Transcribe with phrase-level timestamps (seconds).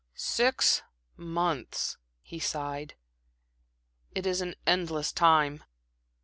[0.15, 0.81] "Six
[1.15, 2.95] months," he sighed.
[4.15, 5.63] "It is an endless time."